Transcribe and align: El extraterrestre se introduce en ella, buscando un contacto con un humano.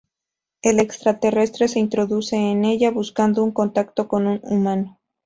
El 0.63 0.79
extraterrestre 0.79 1.67
se 1.67 1.77
introduce 1.77 2.35
en 2.35 2.65
ella, 2.65 2.89
buscando 2.89 3.43
un 3.43 3.51
contacto 3.51 4.07
con 4.07 4.25
un 4.25 4.39
humano. 4.41 4.99